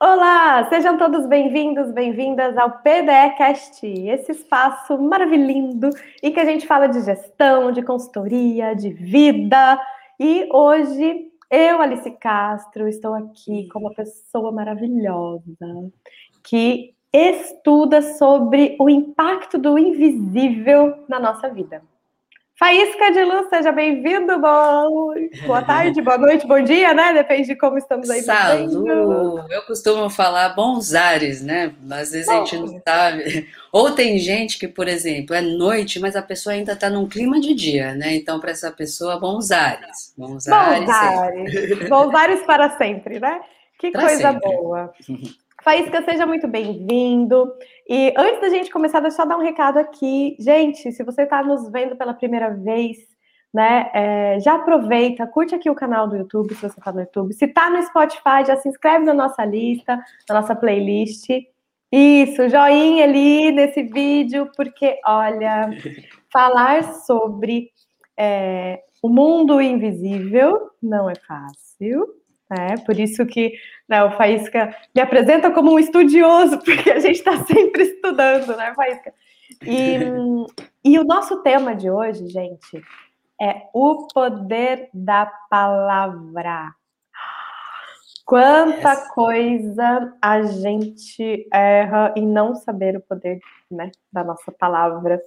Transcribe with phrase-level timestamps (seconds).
[0.00, 5.90] Olá, sejam todos bem-vindos, bem-vindas ao PDEcast, esse espaço maravilhoso
[6.20, 9.80] em que a gente fala de gestão, de consultoria, de vida.
[10.18, 15.44] E hoje eu, Alice Castro, estou aqui com uma pessoa maravilhosa
[16.42, 21.80] que estuda sobre o impacto do invisível na nossa vida.
[22.56, 24.38] Faísca de Luz, seja bem-vindo.
[24.38, 27.12] Boa tarde, boa noite, bom dia, né?
[27.12, 28.22] Depende de como estamos aí.
[28.22, 29.44] Salu!
[29.50, 31.74] Eu costumo falar bons ares, né?
[31.90, 32.32] Às vezes bom.
[32.32, 33.48] a gente não sabe.
[33.72, 37.40] Ou tem gente que, por exemplo, é noite, mas a pessoa ainda está num clima
[37.40, 38.14] de dia, né?
[38.14, 40.14] Então, para essa pessoa, bons ares.
[40.16, 40.88] Bons, bons ares.
[40.88, 41.88] ares.
[41.88, 43.40] bons ares para sempre, né?
[43.80, 44.48] Que pra coisa sempre.
[44.48, 44.94] boa.
[45.64, 47.50] Faísca, seja muito bem-vindo.
[47.88, 50.36] E antes da gente começar, deixa eu só dar um recado aqui.
[50.38, 52.98] Gente, se você está nos vendo pela primeira vez,
[53.52, 57.32] né, é, já aproveita, curte aqui o canal do YouTube, se você está no YouTube.
[57.32, 61.30] Se está no Spotify, já se inscreve na nossa lista, na nossa playlist.
[61.90, 65.70] Isso, joinha ali nesse vídeo, porque, olha,
[66.30, 67.70] falar sobre
[68.18, 72.04] é, o mundo invisível não é fácil,
[72.56, 72.76] né?
[72.84, 73.54] Por isso que
[73.88, 78.72] né, o Faísca me apresenta como um estudioso, porque a gente está sempre estudando, né,
[78.74, 79.12] Faísca?
[79.62, 79.98] E,
[80.84, 82.82] e o nosso tema de hoje, gente,
[83.40, 86.74] é o poder da palavra.
[88.24, 89.08] Quanta yes.
[89.08, 93.38] coisa a gente erra em não saber o poder
[93.70, 95.20] né, da nossa palavra.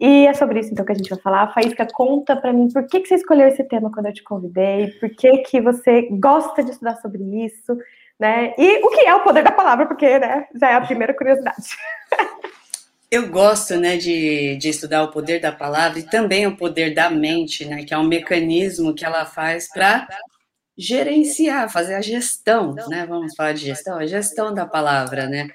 [0.00, 1.52] E é sobre isso então que a gente vai falar.
[1.52, 4.92] Faísca, conta para mim por que, que você escolheu esse tema quando eu te convidei,
[4.92, 7.76] por que, que você gosta de estudar sobre isso,
[8.18, 8.54] né?
[8.56, 11.76] E o que é o poder da palavra, porque né, já é a primeira curiosidade.
[13.10, 17.10] Eu gosto, né, de, de estudar o poder da palavra e também o poder da
[17.10, 20.06] mente, né, que é um mecanismo que ela faz para
[20.78, 23.04] gerenciar, fazer a gestão, né?
[23.06, 25.48] Vamos falar de gestão, a gestão da palavra, né?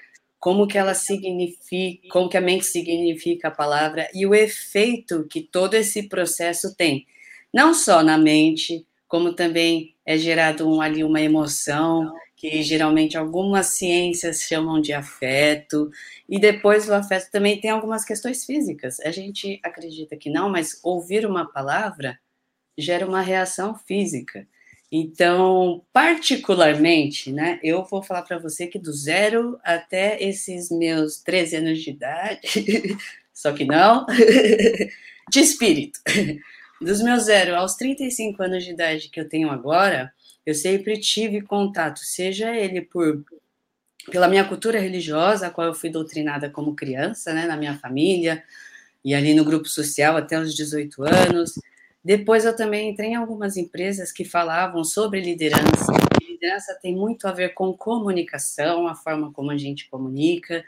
[0.46, 5.42] Como que ela significa, como que a mente significa a palavra e o efeito que
[5.42, 7.08] todo esse processo tem,
[7.52, 13.70] não só na mente, como também é gerado um, ali uma emoção, que geralmente algumas
[13.78, 15.90] ciências chamam de afeto,
[16.30, 19.00] e depois o afeto também tem algumas questões físicas.
[19.00, 22.20] A gente acredita que não, mas ouvir uma palavra
[22.78, 24.48] gera uma reação física.
[24.98, 31.58] Então, particularmente, né, eu vou falar para você que do zero até esses meus 13
[31.58, 32.40] anos de idade,
[33.34, 34.06] só que não,
[35.30, 36.00] de espírito,
[36.80, 40.14] dos meus zero aos 35 anos de idade que eu tenho agora,
[40.46, 43.22] eu sempre tive contato, seja ele por
[44.10, 48.42] pela minha cultura religiosa, a qual eu fui doutrinada como criança, né, na minha família,
[49.04, 51.56] e ali no grupo social até os 18 anos,
[52.06, 55.92] depois eu também entrei em algumas empresas que falavam sobre liderança.
[56.22, 60.64] E liderança tem muito a ver com comunicação, a forma como a gente comunica.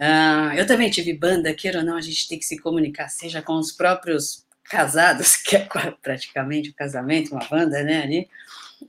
[0.00, 3.42] Uh, eu também tive banda, queira ou não, a gente tem que se comunicar, seja
[3.42, 5.68] com os próprios casados, que é
[6.00, 8.28] praticamente um casamento, uma banda, né, ali,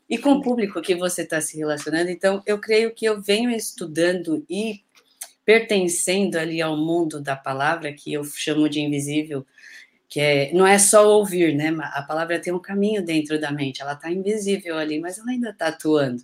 [0.09, 2.09] e com o público que você está se relacionando.
[2.09, 4.81] Então, eu creio que eu venho estudando e
[5.43, 9.45] pertencendo ali ao mundo da palavra, que eu chamo de invisível,
[10.11, 11.73] que é, não é só ouvir, né?
[11.93, 15.51] A palavra tem um caminho dentro da mente, ela está invisível ali, mas ela ainda
[15.51, 16.21] está atuando.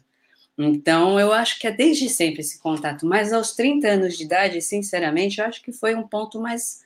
[0.58, 4.62] Então, eu acho que é desde sempre esse contato, mas aos 30 anos de idade,
[4.62, 6.82] sinceramente, eu acho que foi um ponto mais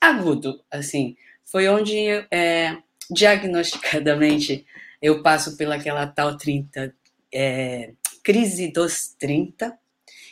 [0.00, 1.96] agudo, assim, foi onde,
[2.28, 2.76] é,
[3.08, 4.66] diagnosticadamente,
[5.00, 6.92] eu passo pelaquela tal 30,
[7.32, 7.92] é,
[8.24, 9.78] crise dos 30,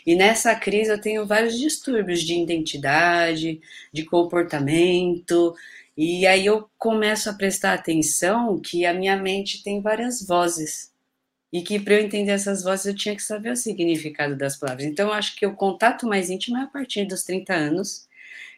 [0.04, 3.60] e nessa crise eu tenho vários distúrbios de identidade,
[3.92, 5.54] de comportamento,
[6.02, 10.90] e aí eu começo a prestar atenção que a minha mente tem várias vozes.
[11.52, 14.86] E que para eu entender essas vozes eu tinha que saber o significado das palavras.
[14.86, 18.08] Então eu acho que o contato mais íntimo é a partir dos 30 anos,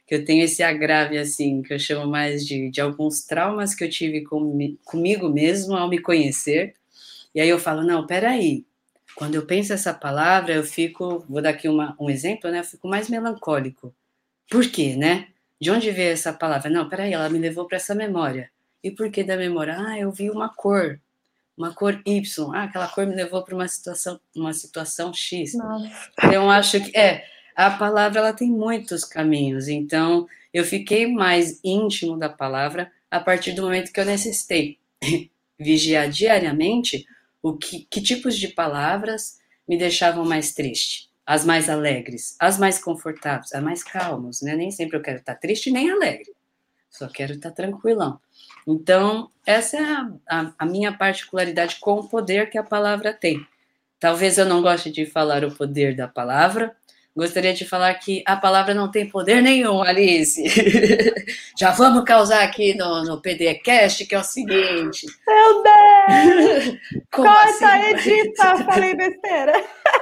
[0.06, 3.82] que eu tenho esse agrave assim, que eu chamo mais de, de alguns traumas que
[3.82, 6.76] eu tive com, comigo mesmo ao me conhecer.
[7.34, 8.64] E aí eu falo, não, peraí,
[9.16, 12.60] quando eu penso essa palavra, eu fico, vou dar aqui uma, um exemplo, né?
[12.60, 13.92] Eu fico mais melancólico.
[14.48, 15.31] Por quê, né?
[15.62, 16.68] De onde veio essa palavra?
[16.68, 18.50] Não, peraí, ela me levou para essa memória.
[18.82, 19.76] E por que da memória?
[19.78, 21.00] Ah, eu vi uma cor,
[21.56, 22.52] uma cor Y.
[22.52, 25.54] Ah, aquela cor me levou para uma situação, uma situação X.
[25.54, 26.10] Nossa.
[26.18, 27.24] Então, acho que é
[27.54, 29.68] a palavra ela tem muitos caminhos.
[29.68, 34.80] Então, eu fiquei mais íntimo da palavra a partir do momento que eu necessitei
[35.56, 37.06] vigiar diariamente
[37.40, 39.38] o que, que tipos de palavras
[39.68, 44.56] me deixavam mais triste as mais alegres, as mais confortáveis, as mais calmas, né?
[44.56, 46.32] Nem sempre eu quero estar triste nem alegre,
[46.90, 48.20] só quero estar tranquilão.
[48.66, 53.46] Então, essa é a, a, a minha particularidade com o poder que a palavra tem.
[53.98, 56.76] talvez eu não goste de falar o poder da palavra,
[57.14, 60.42] Gostaria de falar que a palavra não tem poder nenhum, Alice.
[61.58, 65.06] Já vamos causar aqui no, no PDCast, que é o seguinte.
[65.26, 66.78] Meu Deus!
[67.12, 68.10] Corta, assim?
[68.12, 69.52] edita, falei besteira.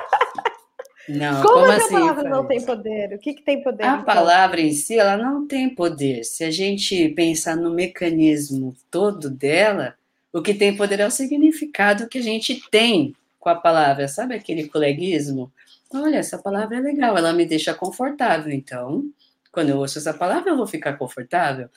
[1.11, 1.97] Não, como, como assim?
[1.97, 3.15] a palavra não tem poder?
[3.15, 3.85] O que, que tem poder?
[3.85, 4.05] A então?
[4.05, 6.25] palavra em si, ela não tem poder.
[6.25, 9.95] Se a gente pensar no mecanismo todo dela,
[10.33, 14.07] o que tem poder é o significado que a gente tem com a palavra.
[14.07, 15.53] Sabe aquele coleguismo?
[15.93, 18.53] Olha, essa palavra é legal, ela me deixa confortável.
[18.53, 19.05] Então,
[19.51, 21.69] quando eu ouço essa palavra, eu vou ficar confortável.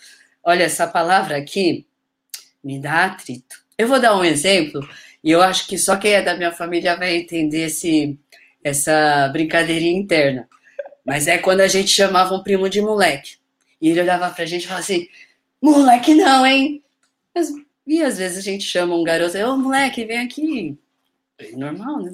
[0.43, 1.87] Olha, essa palavra aqui
[2.63, 3.63] me dá atrito.
[3.77, 4.87] Eu vou dar um exemplo,
[5.23, 8.19] e eu acho que só quem é da minha família vai entender esse,
[8.63, 10.47] essa brincadeirinha interna.
[11.05, 13.37] Mas é quando a gente chamava um primo de moleque.
[13.81, 15.07] E ele olhava pra gente e falava assim:
[15.61, 16.81] moleque não, hein?
[17.85, 20.77] E às vezes a gente chama um garoto, ô moleque, vem aqui,
[21.57, 22.11] normal, né?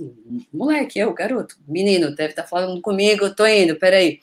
[0.51, 4.19] Moleque, eu, garoto, menino, deve estar tá falando comigo, tô indo, peraí.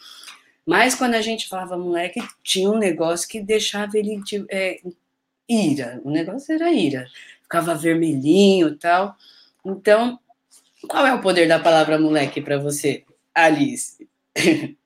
[0.64, 4.80] Mas quando a gente falava moleque, tinha um negócio que deixava ele de, é,
[5.48, 6.00] ira.
[6.04, 7.06] O negócio era ira.
[7.42, 9.16] Ficava vermelhinho tal.
[9.64, 10.18] Então,
[10.88, 13.04] qual é o poder da palavra moleque para você,
[13.34, 14.08] Alice?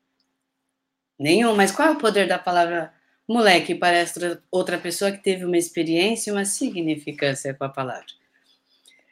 [1.18, 2.92] Nenhum, mas qual é o poder da palavra
[3.28, 4.04] moleque para
[4.50, 8.06] outra pessoa que teve uma experiência e uma significância com a palavra?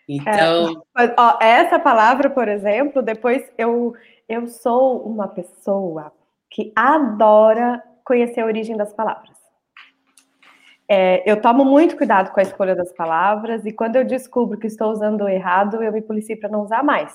[0.08, 0.82] Então.
[0.96, 3.94] É, ó, essa palavra, por exemplo, depois eu,
[4.26, 6.12] eu sou uma pessoa
[6.50, 9.36] que adora conhecer a origem das palavras.
[10.88, 14.66] É, eu tomo muito cuidado com a escolha das palavras e quando eu descubro que
[14.66, 17.14] estou usando errado, eu me policio para não usar mais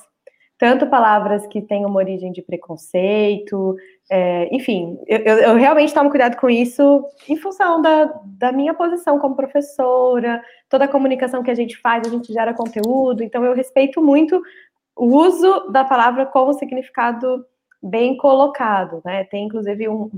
[0.63, 3.75] tanto palavras que têm uma origem de preconceito,
[4.09, 9.19] é, enfim, eu, eu, realmente tomo cuidado com isso em função da, da minha posição
[9.19, 13.53] como professora, toda a comunicação que a gente faz, a gente gera conteúdo, então eu
[13.53, 14.41] respeito muito
[14.95, 17.45] o uso da palavra com o significado
[17.81, 19.25] bem colocado, né?
[19.25, 20.09] Tem inclusive um,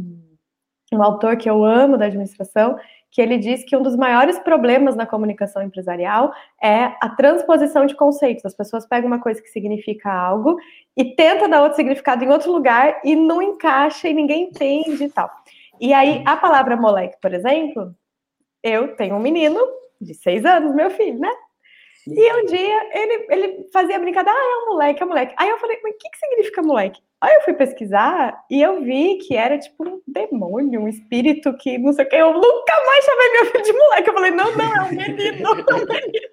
[0.94, 2.78] um autor que eu amo da administração,
[3.16, 7.96] que ele diz que um dos maiores problemas na comunicação empresarial é a transposição de
[7.96, 8.44] conceitos.
[8.44, 10.58] As pessoas pegam uma coisa que significa algo
[10.98, 15.10] e tenta dar outro significado em outro lugar e não encaixa e ninguém entende e
[15.10, 15.32] tal.
[15.80, 17.96] E aí, a palavra moleque, por exemplo,
[18.62, 19.62] eu tenho um menino
[20.02, 21.32] de seis anos, meu filho, né?
[22.06, 25.34] E um dia ele, ele fazia brincadeira, ah, é um moleque, é um moleque.
[25.38, 27.02] Aí eu falei, mas o que, que significa moleque?
[27.25, 31.75] Aí eu fui pesquisar e eu vi que era tipo um demônio, um espírito que
[31.75, 32.16] não sei o que.
[32.16, 34.10] Eu nunca mais chamei meu filho de moleque.
[34.10, 36.30] Eu falei, não, não, é um menino, é um menino.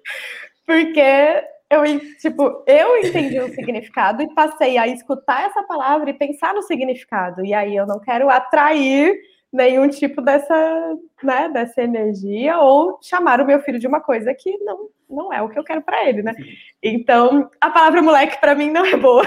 [0.67, 1.83] Porque eu,
[2.19, 7.43] tipo, eu entendi o significado e passei a escutar essa palavra e pensar no significado.
[7.43, 9.19] E aí eu não quero atrair
[9.53, 14.57] nenhum tipo dessa, né, dessa energia ou chamar o meu filho de uma coisa que
[14.57, 16.33] não, não é o que eu quero para ele, né?
[16.81, 19.23] Então, a palavra moleque para mim não é boa.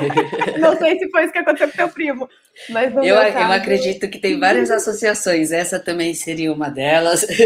[0.58, 2.26] não sei se foi isso que aconteceu com teu primo,
[2.70, 3.38] mas eu, caso...
[3.38, 7.26] eu acredito que tem várias associações, essa também seria uma delas.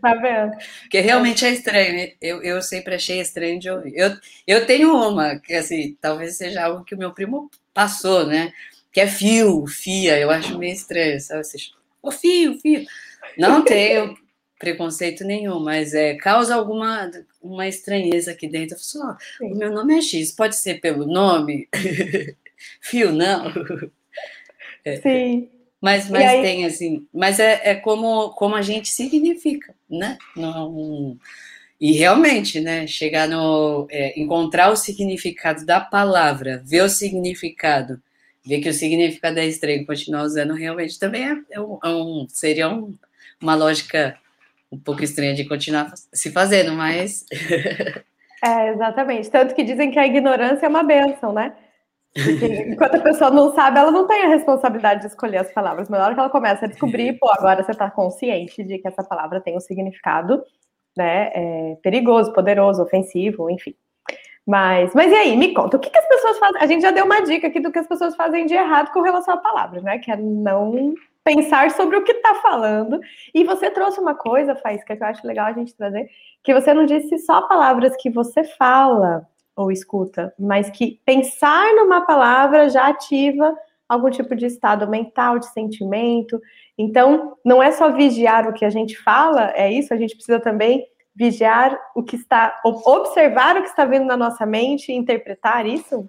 [0.00, 0.52] Tá vendo?
[0.82, 2.12] Porque realmente é estranho, né?
[2.20, 3.94] eu, eu sempre achei estranho de ouvir.
[3.96, 4.12] Eu,
[4.46, 8.52] eu tenho uma, que assim, talvez seja algo que o meu primo passou, né?
[8.92, 11.44] Que é fio, fia, eu acho meio estranho, sabe?
[11.44, 12.84] Vocês, o fio, fio.
[13.36, 14.16] Não tenho
[14.58, 18.76] preconceito nenhum, mas é, causa alguma uma estranheza aqui dentro.
[18.76, 21.68] Eu falo, oh, o meu nome é X, pode ser pelo nome?
[22.80, 23.52] fio, não.
[24.84, 24.96] É.
[24.96, 25.48] Sim.
[25.80, 26.42] Mas, mas aí...
[26.42, 30.18] tem assim, mas é, é como, como a gente significa, né?
[30.34, 31.16] Não,
[31.80, 32.86] e realmente, né?
[32.86, 33.86] Chegar no.
[33.90, 38.02] É, encontrar o significado da palavra, ver o significado
[38.48, 41.88] ver que o significado é estranho e continuar usando realmente também é, é um, é
[41.88, 42.94] um, seria um,
[43.40, 44.16] uma lógica
[44.72, 47.24] um pouco estranha de continuar se fazendo, mas.
[48.44, 49.30] é, exatamente.
[49.30, 51.54] Tanto que dizem que a ignorância é uma benção, né?
[52.12, 55.88] Porque enquanto a pessoa não sabe, ela não tem a responsabilidade de escolher as palavras.
[55.88, 58.88] Mas na hora que ela começa a descobrir, pô, agora você está consciente de que
[58.88, 60.42] essa palavra tem um significado
[60.96, 63.74] né, é, perigoso, poderoso, ofensivo, enfim.
[64.48, 66.62] Mas, mas e aí, me conta, o que, que as pessoas fazem?
[66.62, 69.02] A gente já deu uma dica aqui do que as pessoas fazem de errado com
[69.02, 69.98] relação a palavras, né?
[69.98, 72.98] Que é não pensar sobre o que está falando.
[73.34, 76.08] E você trouxe uma coisa, Faísca, que eu acho legal a gente trazer,
[76.42, 82.06] que você não disse só palavras que você fala ou escuta, mas que pensar numa
[82.06, 83.54] palavra já ativa
[83.86, 86.40] algum tipo de estado mental, de sentimento.
[86.78, 90.40] Então, não é só vigiar o que a gente fala, é isso, a gente precisa
[90.40, 90.86] também
[91.18, 96.08] vigiar o que está, observar o que está vindo na nossa mente e interpretar isso?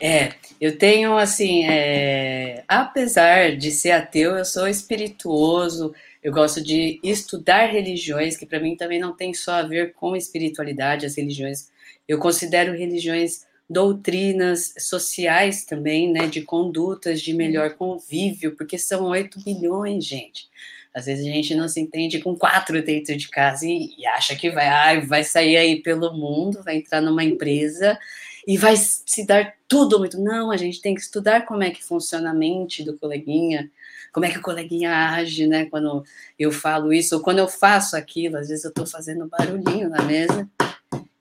[0.00, 7.00] É, eu tenho assim, é, apesar de ser ateu, eu sou espirituoso, eu gosto de
[7.02, 11.68] estudar religiões, que para mim também não tem só a ver com espiritualidade, as religiões
[12.06, 19.42] Eu considero religiões doutrinas sociais também, né, de condutas de melhor convívio, porque são 8
[19.42, 20.48] bilhões, gente.
[20.94, 24.36] Às vezes a gente não se entende com quatro dentro de casa e, e acha
[24.36, 27.98] que vai, vai sair aí pelo mundo, vai entrar numa empresa
[28.46, 30.20] e vai se dar tudo muito.
[30.20, 33.70] Não, a gente tem que estudar como é que funciona a mente do coleguinha,
[34.12, 35.64] como é que o coleguinha age, né?
[35.66, 36.04] Quando
[36.38, 40.02] eu falo isso, ou quando eu faço aquilo, às vezes eu estou fazendo barulhinho na
[40.02, 40.48] mesa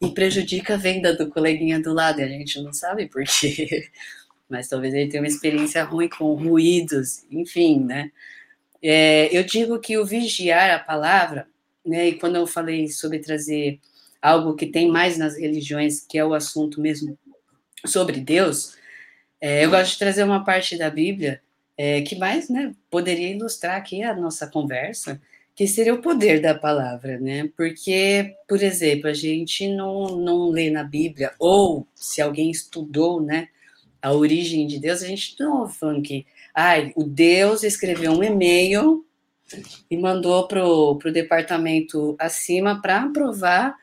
[0.01, 3.89] e prejudica a venda do coleguinha do lado, e a gente não sabe por quê.
[4.49, 8.11] Mas talvez ele tenha uma experiência ruim com ruídos, enfim, né?
[8.83, 11.47] É, eu digo que o vigiar a palavra,
[11.85, 12.09] né?
[12.09, 13.79] E quando eu falei sobre trazer
[14.21, 17.17] algo que tem mais nas religiões, que é o assunto mesmo
[17.85, 18.75] sobre Deus,
[19.39, 21.41] é, eu gosto de trazer uma parte da Bíblia
[21.77, 25.19] é, que mais né, poderia ilustrar aqui a nossa conversa,
[25.55, 27.49] que seria o poder da palavra, né?
[27.57, 33.47] Porque, por exemplo, a gente não, não lê na Bíblia, ou se alguém estudou, né,
[34.01, 39.05] a origem de Deus, a gente não falando que, ai, o Deus escreveu um e-mail
[39.89, 43.75] e mandou pro, pro departamento acima para aprovar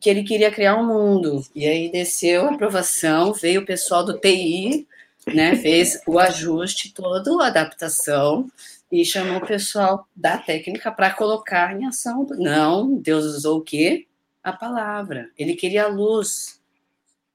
[0.00, 1.44] que ele queria criar um mundo.
[1.54, 4.86] E aí desceu a aprovação, veio o pessoal do TI,
[5.32, 8.50] né, fez o ajuste todo, a adaptação,
[8.90, 12.26] e chamou o pessoal da técnica para colocar em ação.
[12.32, 14.06] Não, Deus usou o quê?
[14.42, 15.30] A palavra.
[15.38, 16.60] Ele queria a luz.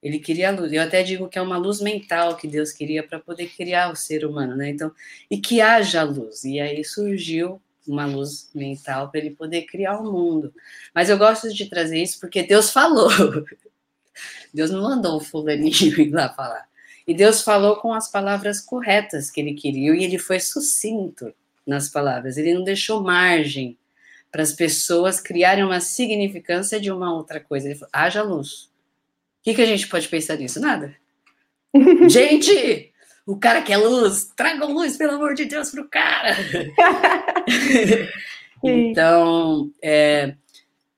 [0.01, 0.71] Ele queria a luz.
[0.71, 3.95] Eu até digo que é uma luz mental que Deus queria para poder criar o
[3.95, 4.69] ser humano, né?
[4.69, 4.91] Então,
[5.29, 6.43] e que haja luz.
[6.43, 10.53] E aí surgiu uma luz mental para ele poder criar o mundo.
[10.93, 13.09] Mas eu gosto de trazer isso porque Deus falou.
[14.53, 16.67] Deus não mandou o fulaninho ir lá falar.
[17.07, 21.33] E Deus falou com as palavras corretas que ele queria e ele foi sucinto
[21.65, 22.37] nas palavras.
[22.37, 23.77] Ele não deixou margem
[24.31, 27.67] para as pessoas criarem uma significância de uma outra coisa.
[27.67, 28.69] Ele falou: haja luz.
[29.47, 30.59] O que, que a gente pode pensar nisso?
[30.59, 30.93] Nada.
[32.09, 32.91] gente,
[33.25, 36.35] o cara quer luz, traga luz, pelo amor de Deus, para o cara.
[38.61, 40.35] então, é,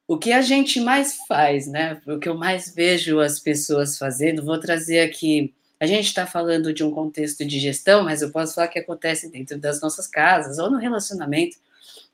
[0.07, 2.01] o que a gente mais faz, né?
[2.07, 6.73] O que eu mais vejo as pessoas fazendo, vou trazer aqui a gente está falando
[6.73, 10.57] de um contexto de gestão, mas eu posso falar que acontece dentro das nossas casas
[10.57, 11.55] ou no relacionamento,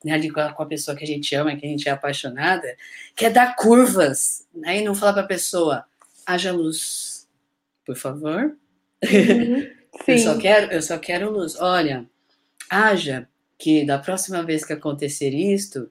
[0.04, 1.92] né, ali com a, com a pessoa que a gente ama, que a gente é
[1.92, 2.68] apaixonada,
[3.16, 5.84] que é dar curvas, né, e não falar para a pessoa,
[6.26, 7.28] haja luz,
[7.86, 8.58] por favor.
[9.04, 9.68] Uhum,
[10.08, 11.56] eu só quero, eu só quero luz.
[11.60, 12.06] Olha,
[12.70, 13.28] haja
[13.58, 15.90] que da próxima vez que acontecer isto,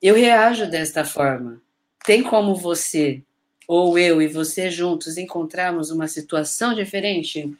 [0.00, 1.60] eu reajo desta forma.
[2.04, 3.22] Tem como você
[3.66, 7.50] ou eu e você juntos encontrarmos uma situação diferente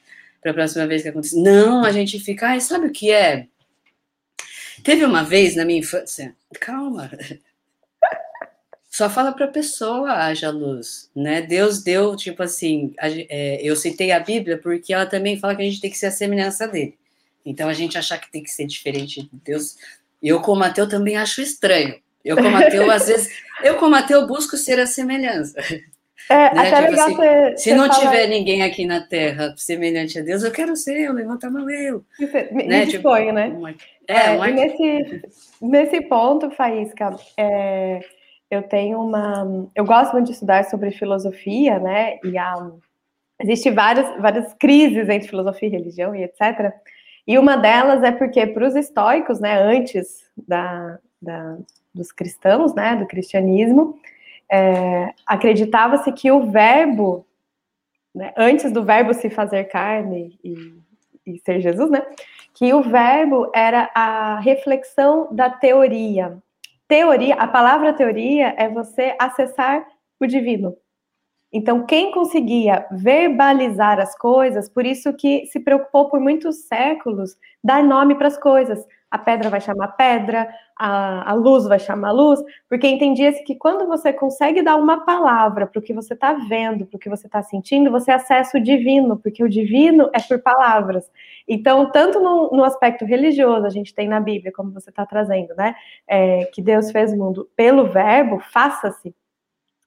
[0.41, 1.41] para a próxima vez que acontecer.
[1.41, 3.49] Não, a gente fica, ai, sabe o que é?
[4.83, 7.11] Teve uma vez na minha infância, calma.
[8.95, 11.43] Só fala para a pessoa, haja luz, né?
[11.43, 15.63] Deus deu, tipo assim, a, é, eu citei a Bíblia porque ela também fala que
[15.63, 16.97] a gente tem que ser a semelhança dele.
[17.45, 19.77] Então a gente achar que tem que ser diferente de Deus,
[20.23, 21.97] eu como ateu também acho estranho.
[22.25, 25.59] Eu como ateu, às vezes, eu como ateu busco ser a semelhança.
[26.31, 26.69] É, né?
[26.69, 30.53] até tipo legal assim, Se não tiver ninguém aqui na Terra semelhante a Deus, eu
[30.53, 32.05] quero ser eu, levanta a mão eu.
[32.53, 32.87] Me, né?
[32.87, 33.75] Tipo, dispõe, né?
[34.07, 35.23] É, é nesse,
[35.61, 37.99] nesse ponto, Faísca, é,
[38.51, 39.69] eu tenho uma...
[39.75, 42.19] Eu gosto muito de estudar sobre filosofia, né?
[42.25, 42.71] E há,
[43.41, 46.73] existe várias, várias crises entre filosofia e religião e etc.,
[47.27, 51.57] e uma delas é porque para os estoicos, né, antes da, da,
[51.95, 53.99] dos cristãos, né, do cristianismo,
[54.51, 57.27] é, acreditava-se que o verbo,
[58.15, 60.75] né, antes do verbo se fazer carne e,
[61.27, 62.05] e ser Jesus, né,
[62.53, 66.37] que o verbo era a reflexão da teoria.
[66.95, 69.85] Teoria, a palavra teoria é você acessar
[70.21, 70.77] o divino.
[71.57, 77.81] Então, quem conseguia verbalizar as coisas, por isso que se preocupou por muitos séculos dar
[77.81, 78.85] nome para as coisas.
[79.09, 83.87] A pedra vai chamar pedra, a, a luz vai chamar luz, porque entendia-se que quando
[83.87, 87.29] você consegue dar uma palavra para o que você está vendo, para o que você
[87.29, 91.09] está sentindo, você acessa o divino, porque o divino é por palavras.
[91.47, 95.55] Então, tanto no, no aspecto religioso, a gente tem na Bíblia, como você está trazendo,
[95.55, 95.77] né?
[96.09, 99.15] É, que Deus fez o mundo pelo verbo, faça-se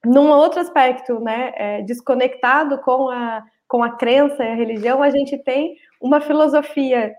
[0.05, 5.09] num outro aspecto, né, é, desconectado com a, com a crença e a religião, a
[5.09, 7.13] gente tem uma filosofia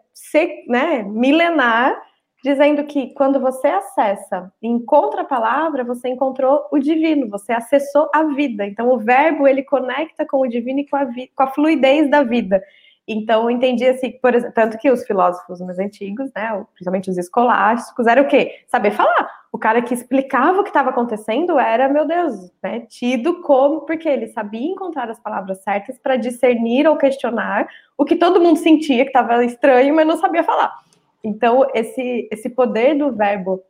[0.68, 2.00] né, milenar
[2.42, 8.08] dizendo que quando você acessa e encontra a palavra, você encontrou o divino, você acessou
[8.14, 8.64] a vida.
[8.64, 12.22] Então, o verbo ele conecta com o divino e com a, com a fluidez da
[12.22, 12.62] vida.
[13.08, 17.16] Então, eu entendi assim, por exemplo, tanto que os filósofos mais antigos, né, principalmente os
[17.16, 18.56] escolásticos, era o quê?
[18.66, 19.30] Saber falar.
[19.50, 24.06] O cara que explicava o que estava acontecendo era, meu Deus, né, tido como, porque
[24.06, 29.04] ele sabia encontrar as palavras certas para discernir ou questionar o que todo mundo sentia
[29.04, 30.70] que estava estranho, mas não sabia falar.
[31.24, 33.62] Então, esse, esse poder do verbo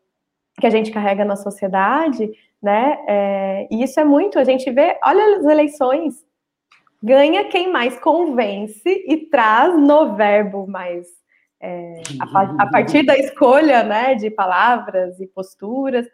[0.60, 2.28] que a gente carrega na sociedade,
[2.60, 6.26] né, é, e isso é muito, a gente vê, olha as eleições,
[7.02, 11.06] ganha quem mais convence e traz no verbo mais
[11.60, 16.06] é, a, a, partir da escolha né, de palavras e posturas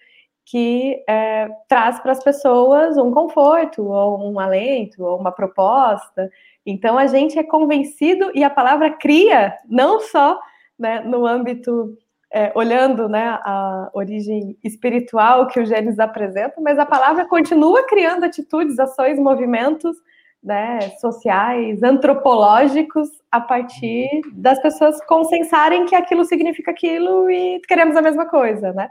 [0.46, 6.30] que é, traz para as pessoas um conforto, ou um alento, ou uma proposta.
[6.66, 10.38] Então a gente é convencido e a palavra cria, não só
[10.78, 11.96] né, no âmbito
[12.32, 18.24] é, olhando né, a origem espiritual que o Gênesis apresenta, mas a palavra continua criando
[18.24, 19.96] atitudes, ações, movimentos
[20.44, 28.02] né, sociais, antropológicos, a partir das pessoas consensarem que aquilo significa aquilo e queremos a
[28.02, 28.90] mesma coisa, né?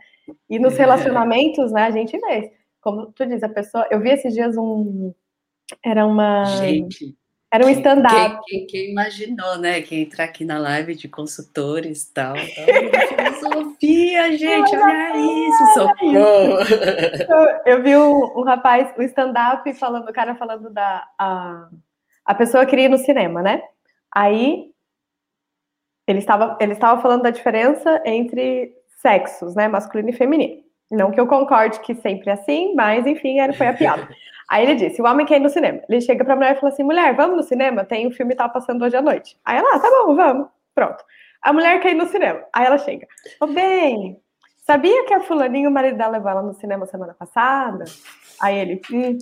[0.49, 0.77] E nos é.
[0.77, 2.51] relacionamentos, né, a gente vê.
[2.81, 3.87] Como tu diz, a pessoa.
[3.91, 5.13] Eu vi esses dias um.
[5.85, 6.43] Era uma.
[6.57, 7.15] Gente,
[7.53, 8.15] era um stand-up.
[8.15, 9.81] Quem, quem, quem, imaginou, né?
[9.81, 12.33] Que entrar aqui na live de consultores e tal.
[13.43, 17.61] filosofia, gente, olha isso, socorro.
[17.65, 21.07] Eu vi um, um rapaz, o um stand-up, falando, o cara falando da.
[21.19, 21.69] A,
[22.25, 23.61] a pessoa queria ir no cinema, né?
[24.11, 24.71] Aí
[26.07, 29.67] ele estava, ele estava falando da diferença entre sexos, né?
[29.67, 30.63] Masculino e feminino.
[30.91, 34.07] Não que eu concorde que sempre é assim, mas enfim, era, foi a piada.
[34.53, 35.81] Aí ele disse: o homem quer ir no cinema.
[35.89, 37.83] Ele chega pra mulher e fala assim: mulher, vamos no cinema?
[37.83, 39.35] Tem um filme tal passando hoje à noite.
[39.43, 40.47] Aí ela, ah, tá bom, vamos.
[40.75, 41.03] Pronto.
[41.41, 42.39] A mulher quer ir no cinema.
[42.53, 43.07] Aí ela chega:
[43.41, 44.21] ô, bem,
[44.59, 47.85] sabia que a Fulaninha, o marido dela, levou ela no cinema semana passada?
[48.39, 49.17] Aí ele, hum.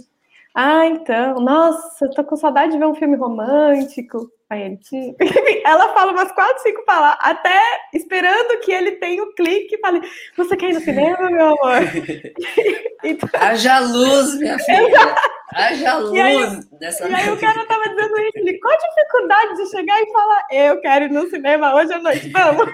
[0.54, 4.30] Ah, então, nossa, tô com saudade de ver um filme romântico.
[4.50, 5.16] Aí ele, hum.
[5.66, 7.58] ela fala umas quatro, cinco palavras, até
[7.94, 10.02] esperando que ele tenha o clique e fale:
[10.36, 11.80] Você quer ir no cinema, meu amor?
[13.02, 13.30] então...
[13.34, 15.16] Haja luz, minha filha.
[15.54, 16.14] Haja luz.
[16.14, 19.70] E aí, dessa e aí o cara tava dizendo isso: ele, Qual a dificuldade de
[19.70, 22.70] chegar e falar: Eu quero ir no cinema hoje à noite, vamos?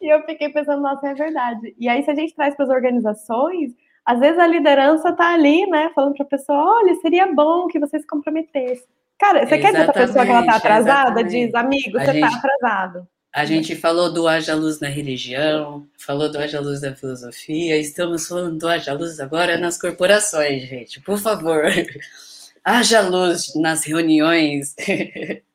[0.00, 1.74] e eu fiquei pensando: Nossa, é verdade.
[1.78, 3.72] E aí, se a gente traz para as organizações
[4.04, 7.78] às vezes a liderança está ali, né, falando para a pessoa, olha, seria bom que
[7.78, 8.84] você se comprometesse.
[9.18, 11.20] Cara, você exatamente, quer dizer para a pessoa que ela está atrasada?
[11.20, 11.46] Exatamente.
[11.46, 13.08] Diz, amigo, você está atrasado.
[13.32, 18.26] A gente falou do haja luz na religião, falou do haja luz na filosofia, estamos
[18.26, 21.00] falando do haja luz agora nas corporações, gente.
[21.00, 21.62] Por favor,
[22.64, 24.74] haja luz nas reuniões.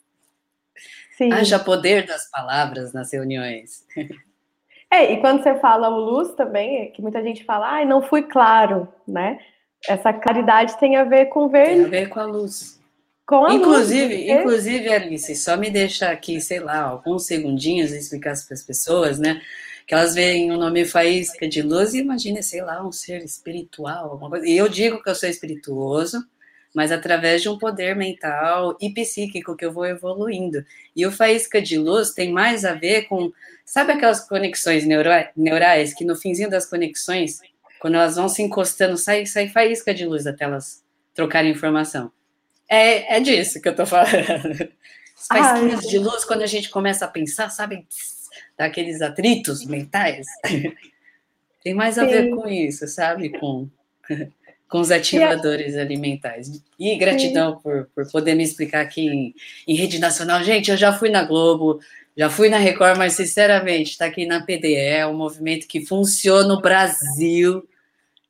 [1.17, 1.31] Sim.
[1.31, 3.85] Haja poder das palavras nas reuniões.
[4.91, 7.87] É, e quando você fala o luz também, é que muita gente fala, ai, ah,
[7.87, 9.39] não fui claro, né?
[9.87, 11.65] Essa claridade tem a ver com ver.
[11.65, 12.79] Tem a ver com a luz.
[13.25, 18.33] Com a inclusive, luz, inclusive, Alice, só me deixar aqui, sei lá, alguns segundinhos explicar
[18.45, 19.41] para as pessoas, né?
[19.87, 24.11] Que elas veem o nome faísca de luz e imaginem, sei lá, um ser espiritual,
[24.11, 24.47] alguma coisa.
[24.47, 26.23] E eu digo que eu sou espirituoso,
[26.75, 30.63] mas através de um poder mental e psíquico que eu vou evoluindo.
[30.93, 33.31] E o faísca de luz tem mais a ver com,
[33.63, 37.39] sabe aquelas conexões neurais que no finzinho das conexões,
[37.79, 40.83] quando elas vão se encostando, sai, sai faísca de luz até elas
[41.13, 42.11] trocarem informação.
[42.67, 44.11] É, é disso que eu tô falando.
[45.17, 47.87] As faísquinhas de luz, quando a gente começa a pensar, sabe,
[48.57, 50.27] daqueles atritos mentais.
[51.63, 52.11] Tem mais a Sim.
[52.11, 53.29] ver com isso, sabe?
[53.29, 53.69] Com
[54.69, 56.63] com os ativadores alimentares.
[56.79, 59.35] E gratidão por, por poder me explicar aqui em,
[59.67, 60.43] em, rede nacional.
[60.43, 61.79] Gente, eu já fui na Globo,
[62.17, 66.47] já fui na Record, mas sinceramente, está aqui na PDE, é um movimento que funciona
[66.47, 67.67] no Brasil.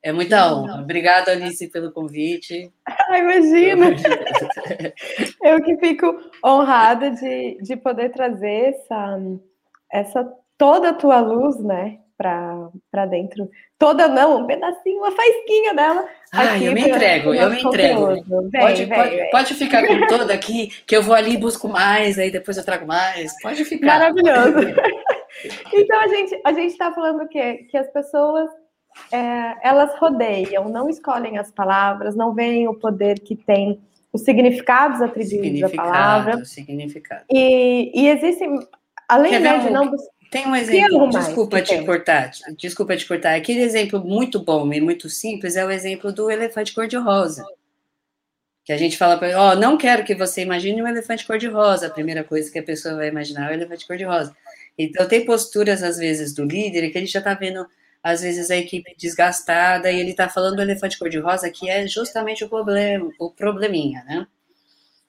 [0.04, 0.82] É muita honra.
[0.82, 2.72] Obrigada, Alice, pelo convite.
[3.08, 3.86] Ah, imagina!
[5.44, 9.20] eu que fico honrada de, de poder trazer essa,
[9.94, 12.00] essa toda a tua luz, né?
[12.18, 13.50] Para dentro.
[13.78, 16.08] Toda não, um pedacinho, uma faísquinha dela.
[16.32, 18.08] Ah, eu me entrego, eu me entrego.
[18.08, 19.30] Vem, pode, vem, pode, vem.
[19.30, 22.66] pode ficar com toda aqui, que eu vou ali e busco mais, aí depois eu
[22.66, 23.34] trago mais.
[23.42, 24.00] Pode ficar.
[24.00, 24.60] Maravilhoso.
[25.74, 27.66] então a gente a gente está falando o quê?
[27.70, 28.50] Que as pessoas
[29.12, 33.80] é, elas rodeiam, não escolhem as palavras, não veem o poder que tem
[34.12, 36.46] os significados atribuídos à palavra.
[36.46, 37.26] Significado.
[37.30, 38.58] E, e existem,
[39.10, 41.86] além né, de não buscar tem um exemplo, desculpa te tem?
[41.86, 43.36] cortar, desculpa te cortar.
[43.36, 47.46] Aquele exemplo muito bom e muito simples é o exemplo do elefante cor-de-rosa.
[48.66, 51.26] Que a gente fala para ele, ó, oh, não quero que você imagine um elefante
[51.26, 51.88] cor-de-rosa.
[51.88, 54.36] A primeira coisa que a pessoa vai imaginar é o elefante cor-de-rosa.
[54.78, 57.66] Então tem posturas, às vezes, do líder que ele já está vendo,
[58.04, 62.44] às vezes, a equipe desgastada e ele está falando do elefante cor-de-rosa, que é justamente
[62.44, 64.28] o problema, o probleminha, né?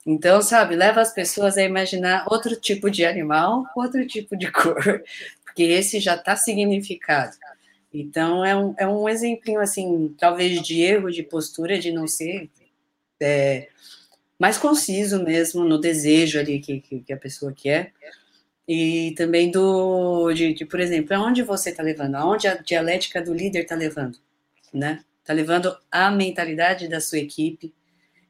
[0.06, 5.02] Então, sabe, leva as pessoas a imaginar outro tipo de animal, outro tipo de cor,
[5.44, 7.36] porque esse já está significado.
[7.92, 12.48] Então, é um, é um exemplinho, assim, talvez de erro de postura, de não ser
[13.20, 13.68] é,
[14.38, 17.92] mais conciso mesmo no desejo ali que, que, que a pessoa quer.
[18.68, 23.32] E também do, de, de por exemplo, aonde você está levando, aonde a dialética do
[23.32, 24.18] líder está levando,
[24.72, 25.04] né?
[25.20, 27.74] Está levando a mentalidade da sua equipe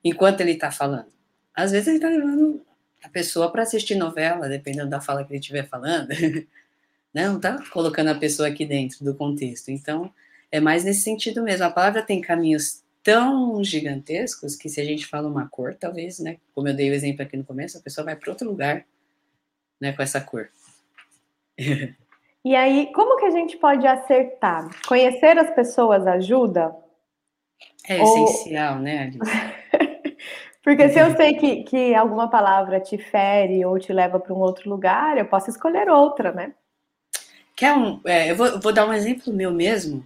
[0.04, 1.15] enquanto ele está falando.
[1.56, 2.62] Às vezes ele está levando
[3.02, 6.08] a pessoa para assistir novela, dependendo da fala que ele estiver falando.
[7.14, 7.26] né?
[7.26, 9.70] Não está colocando a pessoa aqui dentro do contexto.
[9.70, 10.12] Então,
[10.52, 11.64] é mais nesse sentido mesmo.
[11.64, 16.36] A palavra tem caminhos tão gigantescos que se a gente fala uma cor, talvez, né?
[16.54, 18.84] Como eu dei o exemplo aqui no começo, a pessoa vai para outro lugar
[19.80, 20.50] né, com essa cor.
[22.44, 24.70] E aí, como que a gente pode acertar?
[24.86, 26.72] Conhecer as pessoas ajuda?
[27.88, 28.24] É Ou...
[28.24, 29.18] essencial, né, Alice?
[30.66, 34.40] Porque se eu sei que, que alguma palavra te fere ou te leva para um
[34.40, 36.54] outro lugar, eu posso escolher outra, né?
[37.54, 40.04] Quer um, é, eu vou, vou, dar um exemplo meu mesmo,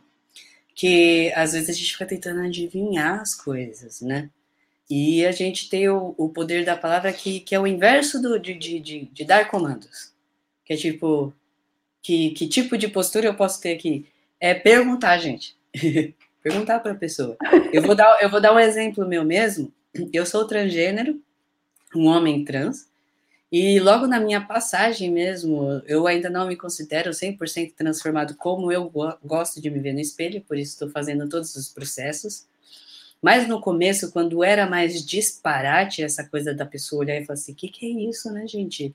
[0.75, 4.29] que às vezes a gente fica tentando adivinhar as coisas, né?
[4.90, 8.38] E a gente tem o, o poder da palavra que, que é o inverso do,
[8.38, 10.12] de, de, de, de dar comandos.
[10.62, 11.33] Que é tipo,
[12.03, 14.07] que, que tipo de postura eu posso ter aqui?
[14.38, 15.57] É perguntar, gente.
[16.44, 17.38] perguntar para a pessoa.
[17.73, 19.73] Eu vou, dar, eu vou dar um exemplo meu mesmo.
[20.12, 21.20] Eu sou transgênero,
[21.94, 22.88] um homem trans,
[23.53, 28.88] e logo na minha passagem mesmo, eu ainda não me considero 100% transformado como eu
[29.24, 32.46] gosto de me ver no espelho, por isso estou fazendo todos os processos.
[33.20, 37.53] Mas no começo, quando era mais disparate essa coisa da pessoa olhar e falar assim:
[37.53, 38.94] o que, que é isso, né, gente?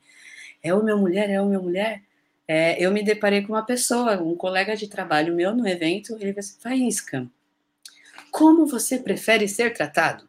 [0.63, 1.29] É o meu mulher?
[1.29, 2.01] É o meu mulher?
[2.47, 6.31] É, eu me deparei com uma pessoa, um colega de trabalho meu no evento, ele
[6.31, 7.27] falou assim: Faísca,
[8.31, 10.27] como você prefere ser tratado?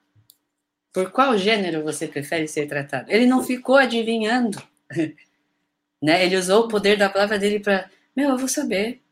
[0.97, 3.13] Por qual gênero você prefere ser tratado?
[3.13, 4.63] Ele não ficou adivinhando.
[6.01, 6.25] né?
[6.25, 9.03] Ele usou o poder da palavra dele para: meu, eu vou saber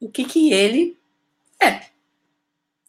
[0.00, 0.98] o que, que ele
[1.62, 1.82] é.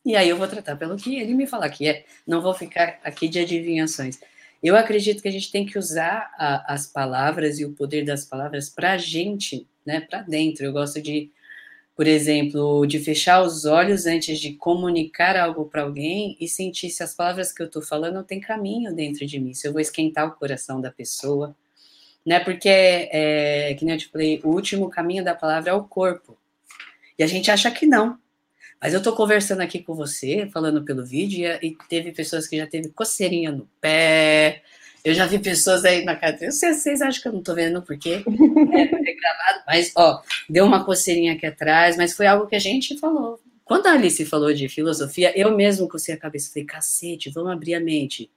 [0.04, 2.06] E aí eu vou tratar pelo que ele me falar que é.
[2.26, 4.20] Não vou ficar aqui de adivinhações.
[4.64, 8.26] Eu acredito que a gente tem que usar a, as palavras e o poder das
[8.26, 10.66] palavras para a gente, né, para dentro.
[10.66, 11.30] Eu gosto de,
[11.96, 17.04] por exemplo, de fechar os olhos antes de comunicar algo para alguém e sentir se
[17.04, 20.28] as palavras que eu estou falando têm caminho dentro de mim, se eu vou esquentar
[20.28, 21.56] o coração da pessoa,
[22.26, 22.40] né?
[22.40, 26.38] Porque, é, que nem eu te falei, o último caminho da palavra é o corpo.
[27.18, 28.18] E a gente acha que não.
[28.82, 32.68] Mas eu estou conversando aqui com você, falando pelo vídeo, e, teve pessoas que já
[32.68, 34.64] teve coceirinha no pé.
[35.04, 36.52] Eu já vi pessoas aí na cadeira.
[36.52, 40.66] Vocês, vocês acham que eu não estou vendo porque é, é gravado, mas ó, deu
[40.66, 43.40] uma coceirinha aqui atrás, mas foi algo que a gente falou.
[43.66, 47.76] Quando a Alice falou de filosofia, eu mesmo cocei a cabeça, falei, cacete, vamos abrir
[47.76, 48.32] a mente.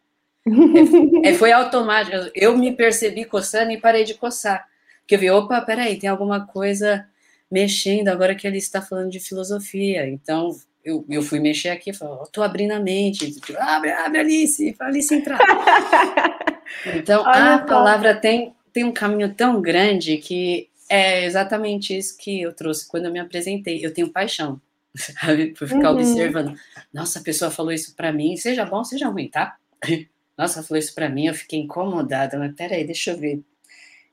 [1.24, 2.30] é, foi automático.
[2.34, 4.66] Eu me percebi coçando e parei de coçar.
[5.00, 7.06] Porque eu vi, opa, peraí, tem alguma coisa
[7.50, 10.08] mexendo, agora que ele está falando de filosofia.
[10.08, 10.50] Então,
[10.86, 13.32] eu, eu fui mexer aqui e falei, estou abrindo a mente.
[13.32, 15.36] Tipo, abre, abre, Alice, para Alice entrar.
[16.94, 22.40] então, Olha a palavra tem, tem um caminho tão grande que é exatamente isso que
[22.40, 23.84] eu trouxe quando eu me apresentei.
[23.84, 24.60] Eu tenho paixão,
[24.94, 25.48] sabe?
[25.48, 25.96] Por ficar uhum.
[25.96, 26.56] observando.
[26.94, 29.56] Nossa, a pessoa falou isso para mim, seja bom, seja ruim, tá?
[30.38, 33.42] Nossa, falou isso para mim, eu fiquei incomodada, mas peraí, deixa eu ver.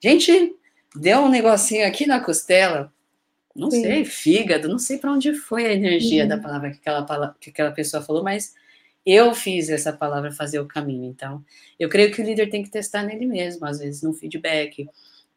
[0.02, 0.56] Gente,
[0.96, 2.92] deu um negocinho aqui na costela,
[3.56, 3.82] não Sim.
[3.82, 6.30] sei, fígado, não sei para onde foi a energia uhum.
[6.30, 8.56] da palavra que aquela, que aquela pessoa falou, mas
[9.06, 11.06] eu fiz essa palavra fazer o caminho.
[11.06, 11.44] Então,
[11.80, 14.88] eu creio que o líder tem que testar nele mesmo, às vezes no feedback,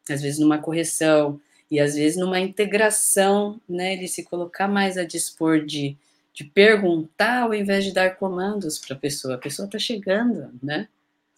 [0.09, 3.93] às vezes numa correção, e às vezes numa integração, né?
[3.93, 5.97] Ele se colocar mais a dispor de,
[6.33, 9.35] de perguntar ao invés de dar comandos para a pessoa.
[9.35, 10.87] A pessoa está chegando, né?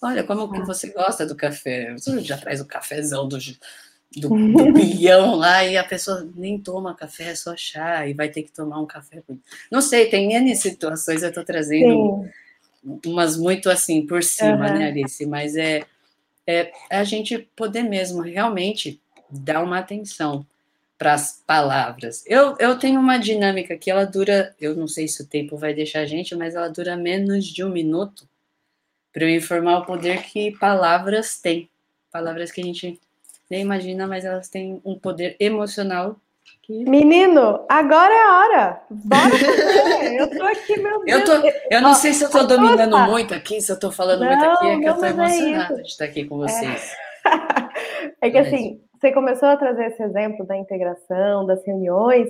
[0.02, 1.92] Olha, como que você gosta do café?
[1.94, 3.38] Você já traz o cafezão do,
[4.16, 8.30] do, do bilhão lá e a pessoa nem toma café, é só chá e vai
[8.30, 9.22] ter que tomar um café.
[9.72, 12.24] Não sei, tem N situações, eu estou trazendo
[12.84, 13.00] Sim.
[13.06, 14.80] umas muito assim por cima, uhum.
[14.80, 15.26] né, Alice?
[15.26, 15.86] Mas é,
[16.48, 20.46] é a gente poder mesmo realmente dar uma atenção
[20.98, 22.26] para as palavras.
[22.28, 25.74] Eu, eu tenho uma dinâmica que ela dura, eu não sei se o tempo vai
[25.74, 28.28] deixar a gente, mas ela dura menos de um minuto
[29.14, 31.70] para eu informar o poder que palavras têm.
[32.12, 33.00] Palavras que a gente
[33.50, 36.16] nem imagina, mas elas têm um poder emocional.
[36.62, 36.84] Que...
[36.88, 38.82] Menino, agora é a hora.
[38.90, 40.14] Bora.
[40.14, 41.20] Eu tô aqui, meu Deus.
[41.20, 43.92] Eu, tô, eu não Ó, sei se eu tô dominando muito aqui, se eu tô
[43.92, 46.38] falando não, muito aqui, é que eu tô é emocionada é de estar aqui com
[46.38, 46.94] vocês.
[48.22, 52.30] É, é que assim, você começou a trazer esse exemplo da integração, das reuniões,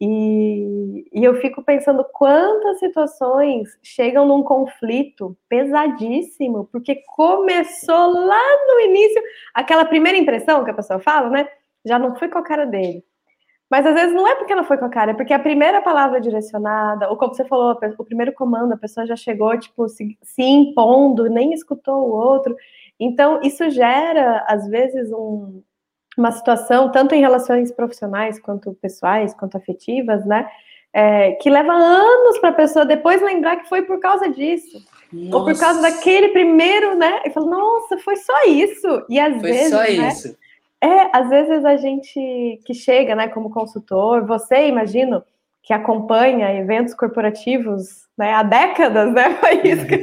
[0.00, 8.80] E, e eu fico pensando quantas situações chegam num conflito pesadíssimo, porque começou lá no
[8.80, 9.22] início,
[9.54, 11.48] aquela primeira impressão que a pessoa fala, né?
[11.84, 13.04] Já não foi com a cara dele.
[13.70, 15.80] Mas às vezes não é porque não foi com a cara, é porque a primeira
[15.80, 20.18] palavra direcionada, ou como você falou, o primeiro comando, a pessoa já chegou, tipo, se,
[20.22, 22.56] se impondo, nem escutou o outro.
[22.98, 25.62] Então, isso gera, às vezes, um,
[26.20, 30.46] uma situação, tanto em relações profissionais, quanto pessoais, quanto afetivas, né?
[30.92, 34.84] É, que leva anos para a pessoa depois lembrar que foi por causa disso.
[35.12, 35.36] Nossa.
[35.36, 37.22] Ou por causa daquele primeiro, né?
[37.24, 39.04] E fala, nossa, foi só isso.
[39.08, 39.70] E às foi vezes.
[39.70, 40.36] Só né, isso.
[40.82, 45.22] É, às vezes a gente que chega, né, como consultor, você, imagino,
[45.62, 49.96] que acompanha eventos corporativos né, há décadas, né, Faísca?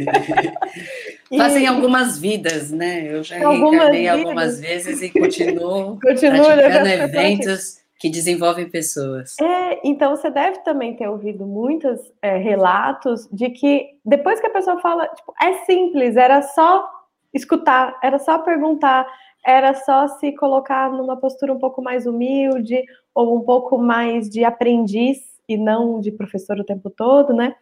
[1.37, 3.05] Fazem algumas vidas, né?
[3.05, 9.35] Eu já reencarnei algumas vezes e continuo Continua, praticando eventos que desenvolvem pessoas.
[9.41, 14.51] É, então você deve também ter ouvido muitos é, relatos de que depois que a
[14.51, 16.87] pessoa fala, tipo, é simples, era só
[17.33, 19.05] escutar, era só perguntar,
[19.45, 24.43] era só se colocar numa postura um pouco mais humilde ou um pouco mais de
[24.43, 27.55] aprendiz e não de professor o tempo todo, né?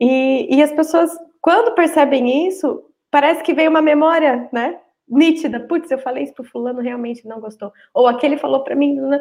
[0.00, 1.10] E, e as pessoas,
[1.40, 4.78] quando percebem isso, parece que vem uma memória, né?
[5.08, 5.60] Nítida.
[5.60, 7.72] Putz, eu falei isso pro fulano, realmente não gostou.
[7.92, 9.20] Ou aquele falou para mim, né?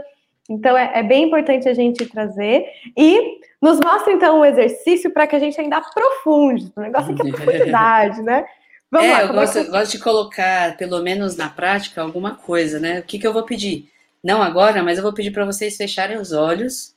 [0.50, 2.66] Então é, é, bem importante a gente trazer
[2.96, 6.72] e nos mostra então um exercício para que a gente ainda aprofunde.
[6.76, 8.46] O negócio aqui é profundidade, né?
[8.90, 9.72] Vamos é, lá, eu gosto, é que...
[9.72, 13.00] gosto de colocar, pelo menos na prática, alguma coisa, né?
[13.00, 13.90] O que, que eu vou pedir?
[14.24, 16.96] Não agora, mas eu vou pedir para vocês fecharem os olhos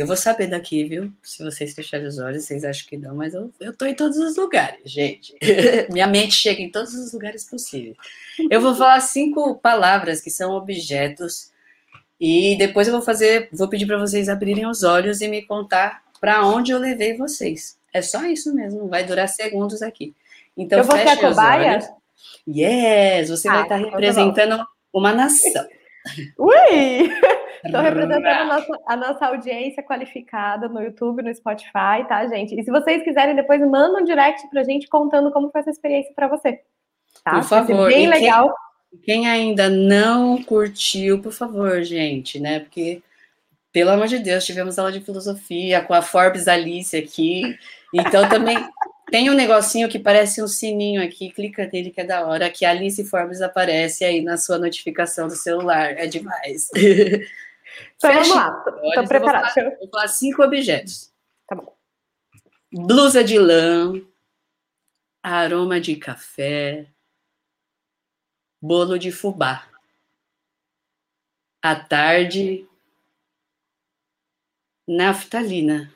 [0.00, 1.10] eu vou saber daqui, viu?
[1.22, 4.18] Se vocês fecharem os olhos, vocês acham que não, mas eu, eu tô em todos
[4.18, 5.34] os lugares, gente.
[5.90, 7.96] Minha mente chega em todos os lugares possíveis.
[8.50, 11.50] Eu vou falar cinco palavras que são objetos
[12.20, 16.02] e depois eu vou fazer, vou pedir para vocês abrirem os olhos e me contar
[16.20, 17.78] para onde eu levei vocês.
[17.92, 20.14] É só isso mesmo, vai durar segundos aqui.
[20.56, 21.72] Então, eu vou ser a cobaia?
[21.72, 21.86] Olhos.
[22.48, 25.66] Yes, você ah, vai estar então tá representando uma nação.
[26.38, 27.10] Ui!
[27.66, 32.58] Estou representando a nossa, a nossa, audiência qualificada no YouTube, no Spotify, tá, gente?
[32.58, 36.12] E se vocês quiserem, depois manda um direct pra gente contando como foi essa experiência
[36.14, 36.60] para você.
[37.24, 37.32] Tá?
[37.32, 37.88] Por favor.
[37.88, 38.54] Bem legal.
[39.02, 42.60] Quem, quem, ainda não curtiu, por favor, gente, né?
[42.60, 43.02] Porque,
[43.72, 47.58] pelo amor de Deus, tivemos aula de filosofia com a Forbes Alice aqui.
[47.92, 48.56] Então também
[49.10, 52.64] tem um negocinho que parece um sininho aqui, clica nele que é da hora, que
[52.64, 55.92] a Alice Forbes aparece aí na sua notificação do celular.
[55.96, 56.68] É demais.
[57.96, 59.52] Então vamos lá, estou preparada.
[59.54, 61.12] Vou, vou falar cinco objetos.
[61.46, 61.76] Tá bom.
[62.72, 63.92] Blusa de lã,
[65.22, 66.90] aroma de café,
[68.60, 69.68] bolo de fubá.
[71.62, 72.68] À tarde,
[74.86, 75.92] naftalina.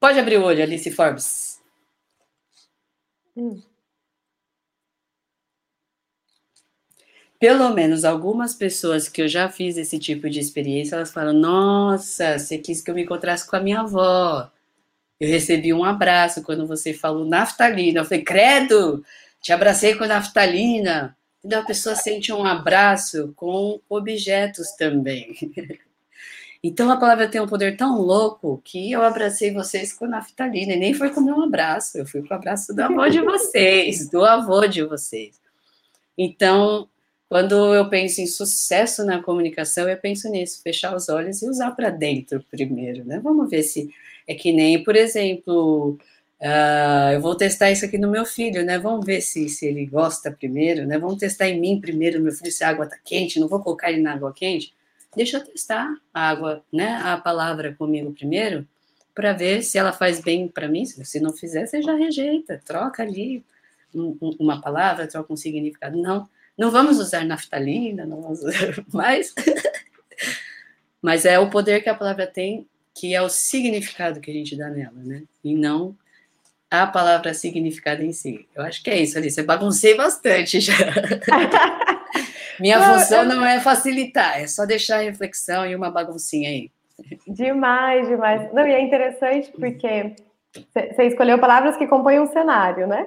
[0.00, 1.62] Pode abrir o olho, Alice Forbes.
[3.36, 3.60] Hum.
[7.38, 12.38] Pelo menos algumas pessoas que eu já fiz esse tipo de experiência, elas falam: Nossa,
[12.38, 14.50] você quis que eu me encontrasse com a minha avó.
[15.20, 18.00] Eu recebi um abraço quando você falou naftalina.
[18.00, 19.04] Eu falei: Credo,
[19.40, 21.16] te abracei com naftalina.
[21.44, 25.34] Então a pessoa sente um abraço com objetos também.
[26.60, 30.76] Então a palavra tem um poder tão louco que eu abracei vocês com naftalina e
[30.76, 34.24] nem foi com meu abraço, eu fui com o abraço do avô de vocês, do
[34.24, 35.40] avô de vocês.
[36.16, 36.88] Então,
[37.28, 41.72] quando eu penso em sucesso na comunicação, eu penso nisso, fechar os olhos e usar
[41.72, 43.20] para dentro primeiro, né?
[43.22, 43.90] Vamos ver se
[44.26, 45.98] é que nem, por exemplo,
[46.40, 48.78] uh, eu vou testar isso aqui no meu filho, né?
[48.78, 50.98] Vamos ver se, se ele gosta primeiro, né?
[50.98, 53.90] Vamos testar em mim primeiro, meu filho, se a água está quente, não vou colocar
[53.90, 54.72] ele na água quente
[55.14, 58.66] deixa eu testar a água, né, a palavra comigo primeiro,
[59.14, 60.86] para ver se ela faz bem para mim.
[60.86, 63.44] Se não fizer, você já rejeita, troca ali
[63.92, 66.00] uma palavra, troca um significado.
[66.00, 69.32] Não, não vamos usar naftalina, não vamos usar mais.
[71.00, 74.56] Mas é o poder que a palavra tem, que é o significado que a gente
[74.56, 75.22] dá nela, né?
[75.44, 75.96] E não
[76.70, 78.46] a palavra significado em si.
[78.54, 79.38] Eu acho que é isso, Alice.
[79.38, 80.74] Eu baguncei bastante já.
[82.60, 83.28] Minha não, função eu...
[83.28, 86.70] não é facilitar, é só deixar a reflexão e uma baguncinha aí.
[87.26, 88.52] Demais, demais.
[88.52, 90.16] Não, e é interessante porque
[90.74, 93.06] você escolheu palavras que compõem um cenário, né?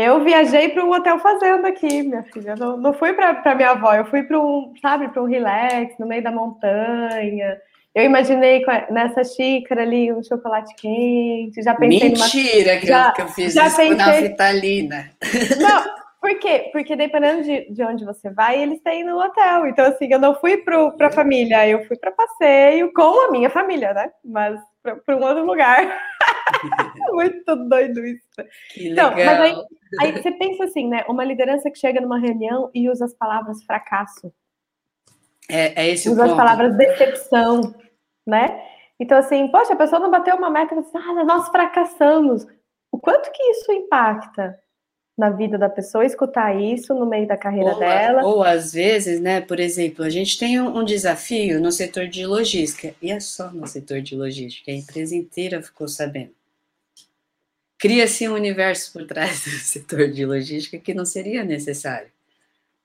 [0.00, 2.54] Eu viajei para um hotel fazenda aqui, minha filha.
[2.54, 6.06] Não, não fui para minha avó, eu fui para um, sabe, para um relax no
[6.06, 7.58] meio da montanha.
[7.92, 11.60] Eu imaginei nessa xícara ali um chocolate quente.
[11.64, 12.80] Já pensei Mentira numa...
[12.80, 13.96] que, já, eu, que eu fiz já isso pensei...
[13.96, 15.10] na vitalina.
[15.58, 15.84] Não,
[16.20, 16.68] Por quê?
[16.70, 19.66] Porque dependendo de, de onde você vai, eles têm no hotel.
[19.66, 23.50] Então, assim, eu não fui para a família, eu fui para passeio com a minha
[23.50, 24.10] família, né?
[24.24, 25.80] Mas para um outro lugar.
[27.12, 28.26] Muito doido isso.
[28.72, 29.12] Que legal.
[29.12, 29.56] Então, mas aí,
[30.00, 31.04] aí você pensa assim, né?
[31.08, 34.32] Uma liderança que chega numa reunião e usa as palavras fracasso.
[35.48, 37.74] É, é esse usa o as palavras decepção,
[38.26, 38.62] né?
[39.00, 42.46] Então, assim, poxa, a pessoa não bateu uma meta, você, ah, nós fracassamos.
[42.90, 44.58] O quanto que isso impacta
[45.16, 48.24] na vida da pessoa escutar isso no meio da carreira ou, dela?
[48.24, 52.24] Ou às vezes, né, por exemplo, a gente tem um, um, desafio no setor de
[52.24, 56.37] logística, e é só no setor de logística, a empresa inteira ficou sabendo.
[57.78, 62.08] Cria-se um universo por trás do setor de logística que não seria necessário.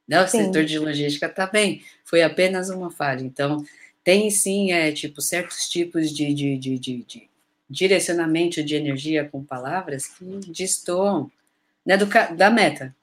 [0.07, 0.45] Né, o sim.
[0.45, 3.21] setor de logística está bem, foi apenas uma falha.
[3.21, 3.65] Então,
[4.03, 7.29] tem sim, é, tipo, certos tipos de, de, de, de,
[7.69, 11.31] direcionamento de energia com palavras que destoam
[11.85, 12.93] né, do, da meta.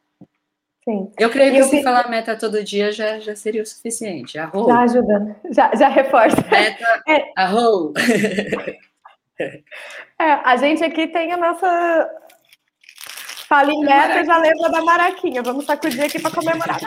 [0.85, 1.11] Sim.
[1.19, 1.83] Eu creio que eu se vi...
[1.83, 4.39] falar meta todo dia já, já seria o suficiente.
[4.39, 4.67] Arro.
[4.67, 6.45] Já ajuda, já, já reforça.
[6.51, 7.33] Meta, é.
[7.37, 7.93] arro.
[10.19, 12.11] É, a gente aqui tem a nossa
[13.51, 15.43] Fala em meta, já lembra da maraquinha.
[15.43, 16.79] Vamos sacudir aqui para comemorar.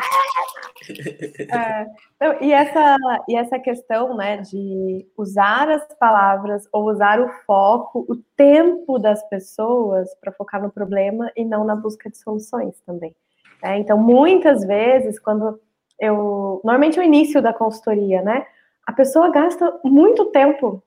[1.39, 1.85] É,
[2.15, 8.05] então, e, essa, e essa questão né, de usar as palavras ou usar o foco,
[8.07, 13.13] o tempo das pessoas para focar no problema e não na busca de soluções também.
[13.61, 15.59] É, então, muitas vezes, quando
[15.99, 16.61] eu.
[16.63, 18.45] Normalmente, o início da consultoria, né?
[18.87, 20.81] A pessoa gasta muito tempo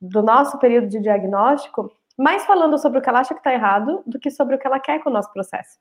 [0.00, 4.02] do nosso período de diagnóstico mais falando sobre o que ela acha que está errado
[4.06, 5.78] do que sobre o que ela quer com o nosso processo.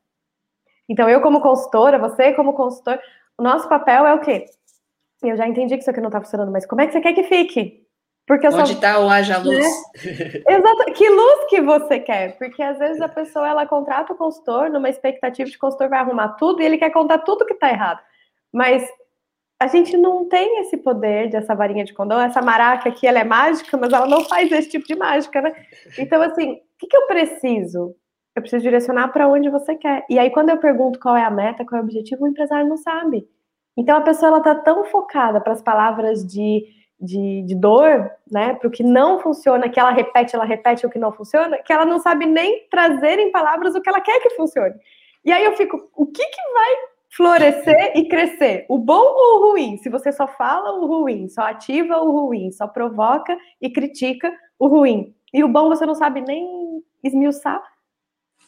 [0.88, 2.97] Então, eu como consultora, você como consultor,
[3.38, 4.45] o nosso papel é o quê?
[5.21, 7.13] Eu já entendi que isso aqui não está funcionando, mas como é que você quer
[7.13, 7.86] que fique?
[8.25, 9.05] Porque Onde está só...
[9.05, 9.58] o haja luz?
[9.58, 10.43] Né?
[10.47, 10.93] Exato.
[10.93, 12.38] Que luz que você quer?
[12.38, 15.89] Porque às vezes a pessoa ela contrata o consultor numa expectativa de que o consultor
[15.89, 17.99] vai arrumar tudo e ele quer contar tudo que está errado.
[18.53, 18.88] Mas
[19.60, 22.19] a gente não tem esse poder dessa varinha de condão.
[22.19, 25.54] Essa maraca aqui, ela é mágica, mas ela não faz esse tipo de mágica, né?
[25.98, 27.93] Então, assim, o que, que eu preciso?
[28.34, 30.06] Eu preciso direcionar para onde você quer.
[30.10, 32.69] E aí, quando eu pergunto qual é a meta, qual é o objetivo, o empresário
[32.69, 33.28] não sabe.
[33.76, 36.65] Então, a pessoa ela tá tão focada para as palavras de,
[36.98, 38.56] de, de dor, né?
[38.56, 41.74] Para o que não funciona, que ela repete, ela repete o que não funciona, que
[41.74, 44.76] ela não sabe nem trazer em palavras o que ela quer que funcione.
[45.26, 46.76] E aí eu fico, o que, que vai
[47.15, 48.65] florescer e crescer.
[48.69, 49.78] O bom ou o ruim?
[49.78, 54.67] Se você só fala o ruim, só ativa o ruim, só provoca e critica o
[54.67, 55.13] ruim.
[55.34, 57.62] E o bom você não sabe nem esmiuçar.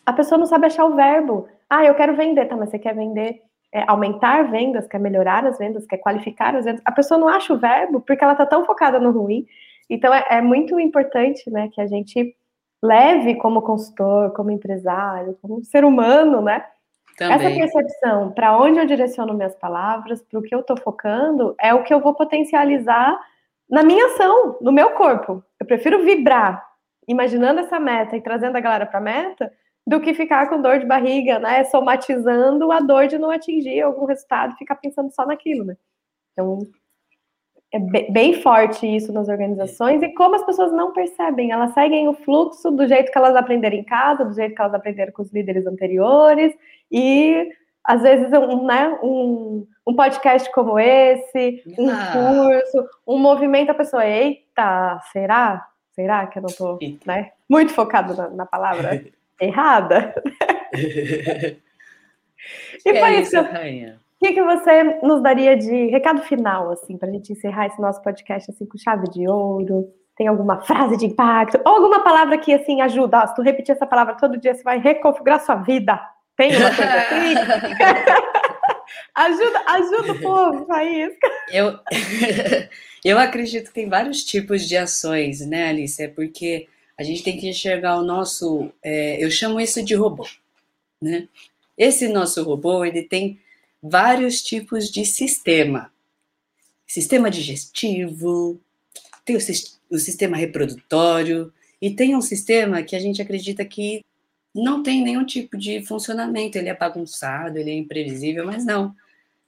[0.05, 1.47] A pessoa não sabe achar o verbo.
[1.69, 2.55] Ah, eu quero vender, tá?
[2.55, 3.41] Mas você quer vender,
[3.73, 6.81] é, aumentar vendas, quer melhorar as vendas, quer qualificar as vendas.
[6.85, 9.45] A pessoa não acha o verbo porque ela tá tão focada no ruim.
[9.89, 12.35] Então é, é muito importante, né, que a gente
[12.81, 16.65] leve como consultor, como empresário, como ser humano, né,
[17.17, 17.35] também.
[17.35, 21.73] Essa percepção, para onde eu direciono minhas palavras, para o que eu estou focando, é
[21.73, 23.19] o que eu vou potencializar
[23.69, 25.43] na minha ação, no meu corpo.
[25.59, 26.65] Eu prefiro vibrar,
[27.07, 29.51] imaginando essa meta e trazendo a galera para a meta,
[29.87, 31.63] do que ficar com dor de barriga, né?
[31.65, 35.75] Somatizando a dor de não atingir algum resultado e ficar pensando só naquilo, né?
[36.33, 36.59] Então,
[37.73, 37.79] é
[38.11, 42.69] bem forte isso nas organizações e como as pessoas não percebem, elas seguem o fluxo
[42.69, 45.65] do jeito que elas aprenderam em casa, do jeito que elas aprenderam com os líderes
[45.65, 46.53] anteriores
[46.91, 47.49] e
[47.83, 52.11] às vezes um, né, um, um podcast como esse, um ah.
[52.13, 55.67] curso, um movimento, a pessoa, eita, será?
[55.93, 59.03] Será que eu não estou né, muito focado na, na palavra
[59.39, 60.13] errada?
[62.85, 63.99] e é foi isso, rainha.
[64.15, 67.81] O que, que você nos daria de recado final, assim, para a gente encerrar esse
[67.81, 69.91] nosso podcast assim com chave de ouro?
[70.15, 71.59] Tem alguma frase de impacto?
[71.65, 73.25] Ou alguma palavra que assim ajuda?
[73.25, 75.99] se tu repetir essa palavra todo dia, você vai reconfigurar sua vida.
[76.35, 77.35] Tem uma coisa assim?
[79.15, 81.29] ajuda, ajuda o povo, Faísca.
[81.49, 81.79] Eu,
[83.03, 86.01] eu acredito que tem vários tipos de ações, né, Alice?
[86.01, 86.67] É porque
[86.97, 88.71] a gente tem que enxergar o nosso.
[88.83, 90.27] É, eu chamo isso de robô,
[91.01, 91.27] né?
[91.77, 93.39] Esse nosso robô, ele tem
[93.81, 95.91] vários tipos de sistema.
[96.85, 98.59] Sistema digestivo,
[99.25, 99.39] tem o,
[99.89, 104.03] o sistema reprodutório, e tem um sistema que a gente acredita que
[104.53, 108.95] não tem nenhum tipo de funcionamento, ele é bagunçado, ele é imprevisível, mas não.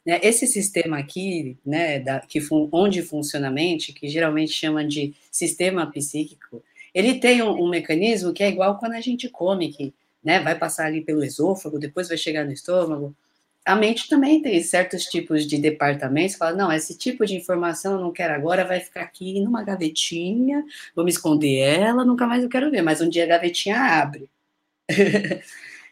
[0.05, 0.19] Né?
[0.23, 5.13] Esse sistema aqui, né, da, que fun, onde funciona a mente, que geralmente chama de
[5.31, 9.93] sistema psíquico, ele tem um, um, mecanismo que é igual quando a gente come, que
[10.23, 13.15] né, vai passar ali pelo esôfago, depois vai chegar no estômago,
[13.65, 18.01] a mente também tem certos tipos de departamentos, fala, não, esse tipo de informação eu
[18.01, 22.49] não quero agora, vai ficar aqui numa gavetinha, vou me esconder ela, nunca mais eu
[22.49, 24.29] quero ver, mas um dia a gavetinha abre.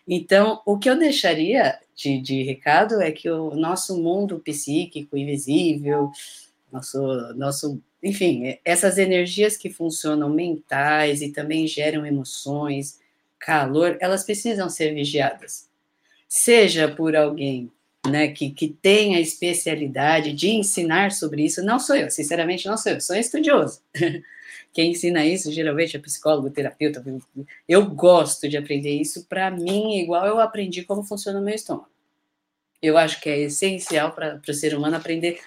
[0.07, 6.11] Então, o que eu deixaria de, de recado é que o nosso mundo psíquico, invisível,
[6.71, 7.01] nosso,
[7.35, 12.99] nosso, enfim, essas energias que funcionam mentais e também geram emoções,
[13.39, 15.69] calor, elas precisam ser vigiadas.
[16.27, 17.71] Seja por alguém
[18.07, 22.77] né, que, que tem a especialidade de ensinar sobre isso, não sou eu, sinceramente não
[22.77, 23.81] sou eu, sou estudioso.
[24.73, 27.03] Quem ensina isso geralmente é psicólogo, terapeuta.
[27.67, 29.25] Eu gosto de aprender isso.
[29.25, 31.89] Para mim, igual eu aprendi como funciona o meu estômago.
[32.81, 35.39] Eu acho que é essencial para o ser humano aprender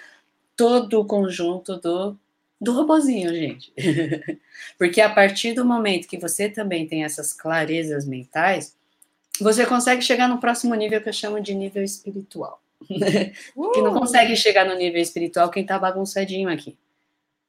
[0.57, 2.17] todo o conjunto do,
[2.61, 3.73] do robozinho, gente.
[4.79, 8.77] Porque a partir do momento que você também tem essas clarezas mentais,
[9.41, 12.63] você consegue chegar no próximo nível que eu chamo de nível espiritual.
[13.57, 13.73] Uh!
[13.73, 16.77] que não consegue chegar no nível espiritual quem está bagunçadinho aqui.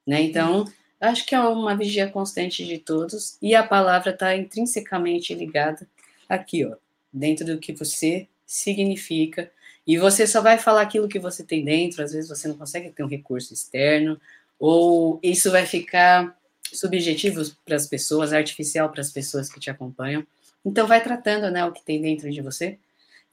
[0.08, 0.22] Né?
[0.22, 0.66] Então,
[1.00, 5.88] acho que é uma vigia constante de todos e a palavra está intrinsecamente ligada
[6.28, 6.76] aqui, ó,
[7.12, 9.52] dentro do que você significa.
[9.86, 12.90] E você só vai falar aquilo que você tem dentro, às vezes você não consegue
[12.90, 14.20] ter um recurso externo,
[14.60, 16.36] ou isso vai ficar
[16.74, 20.26] subjetivo para as pessoas, artificial para as pessoas que te acompanham.
[20.66, 22.80] Então vai tratando, né, o que tem dentro de você.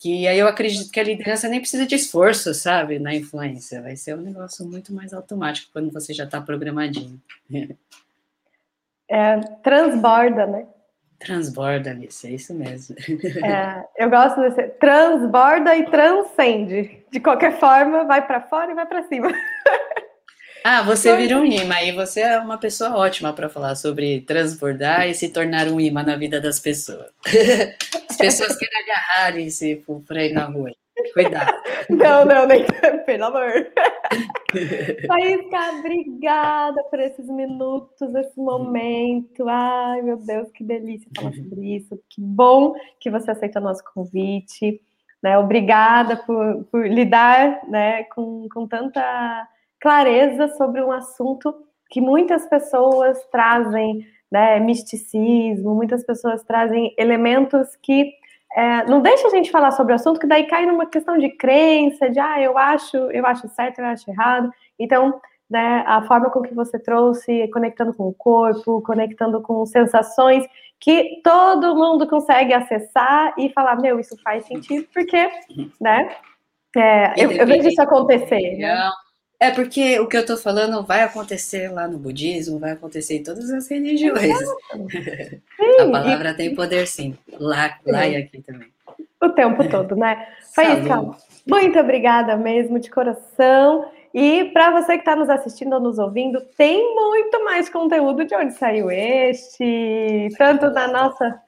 [0.03, 3.81] Que aí eu acredito que a liderança nem precisa de esforço, sabe, na influência.
[3.81, 7.23] Vai ser um negócio muito mais automático quando você já está programadinho.
[9.09, 10.67] É, transborda, né?
[11.21, 12.97] Transborda, Alice, é isso mesmo.
[13.45, 17.05] É, eu gosto desse transborda e transcende.
[17.09, 19.33] De qualquer forma, vai para fora e vai para cima.
[20.65, 25.09] Ah, você vira um imã e você é uma pessoa ótima para falar sobre transbordar
[25.09, 27.11] e se tornar um imã na vida das pessoas.
[28.09, 30.71] As pessoas querem agarrar e se por aí na rua.
[31.15, 31.53] Cuidado.
[31.91, 32.65] Não, não, nem
[33.07, 33.73] pelo amor.
[35.09, 39.49] Faísca, obrigada por esses minutos, esse momento.
[39.49, 41.99] Ai, meu Deus, que delícia falar sobre isso.
[42.09, 44.81] Que bom que você aceitou o nosso convite.
[45.23, 45.39] Né?
[45.39, 49.49] Obrigada por, por lidar né, com, com tanta
[49.83, 51.53] clareza sobre um assunto
[51.91, 58.13] que muitas pessoas trazem né, misticismo, muitas pessoas trazem elementos que
[58.55, 61.31] é, não deixa a gente falar sobre o assunto, que daí cai numa questão de
[61.37, 64.51] crença, de ah, eu acho, eu acho certo, eu acho errado.
[64.79, 65.21] Então,
[65.51, 70.47] né, a forma com que você trouxe, conectando com o corpo, conectando com sensações
[70.79, 75.31] que todo mundo consegue acessar e falar, meu, isso faz sentido, porque,
[75.81, 76.15] né?
[76.77, 78.57] É, eu, eu, vejo isso acontecer.
[78.57, 78.91] Né?
[79.43, 83.25] É porque o que eu estou falando vai acontecer lá no budismo, vai acontecer em
[83.25, 84.39] todas as religiões.
[85.59, 86.35] Sim, a palavra e...
[86.35, 88.69] tem poder sim, lá, lá e aqui também.
[89.21, 90.29] O tempo todo, né?
[90.55, 91.11] Faísca,
[91.45, 93.91] muito obrigada mesmo, de coração.
[94.15, 98.37] E para você que está nos assistindo ou nos ouvindo, tem muito mais conteúdo de
[98.37, 101.43] onde saiu este, tanto na nossa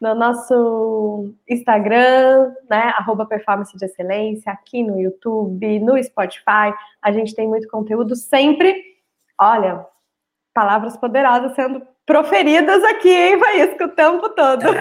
[0.00, 6.72] no nosso Instagram, né, arroba performance de excelência, aqui no YouTube, no Spotify,
[7.02, 8.74] a gente tem muito conteúdo sempre,
[9.38, 9.84] olha,
[10.54, 14.64] palavras poderosas sendo proferidas aqui, hein, Vaísco, o tempo todo.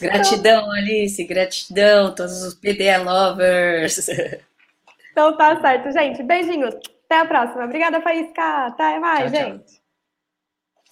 [0.00, 4.08] gratidão, Alice, gratidão, todos os PDA lovers.
[5.12, 6.74] Então tá certo, gente, beijinhos,
[7.04, 7.66] até a próxima.
[7.66, 9.64] Obrigada, Faísca, até mais, tchau, gente.
[9.64, 9.81] Tchau.